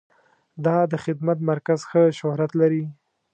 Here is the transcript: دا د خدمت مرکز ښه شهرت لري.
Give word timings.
دا 0.65 0.77
د 0.91 0.93
خدمت 1.03 1.37
مرکز 1.49 1.79
ښه 1.89 2.01
شهرت 2.19 2.51
لري. 2.61 2.83